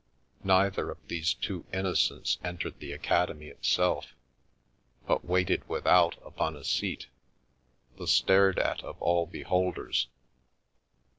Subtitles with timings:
[0.43, 4.15] Neither of these two innocents entered the Academy itself,
[5.05, 7.05] but waited without upon a seat,
[7.99, 10.07] the stared at of all beholders.